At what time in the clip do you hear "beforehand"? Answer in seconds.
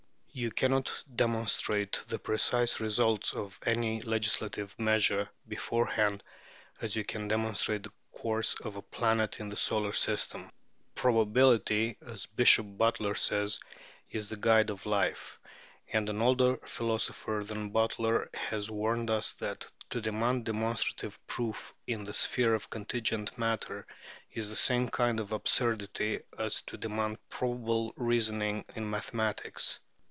5.45-6.23